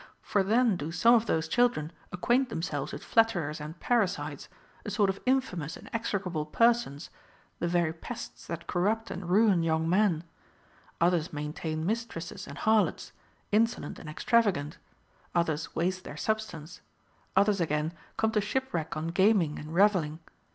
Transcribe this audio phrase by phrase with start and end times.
[0.23, 4.49] For then do some of those children acquaint themselves with flatterers and parasites,
[4.83, 7.11] a sort of infamous and execra ble persons,
[7.59, 10.23] the very pests that corrupt and ruin young men;
[10.99, 13.11] others maintain mistresses and harlots,
[13.51, 14.79] insolent and extravagant;
[15.35, 16.81] others waste their substance;
[17.35, 20.17] others, again, come to shipwreck on gaming and revelling.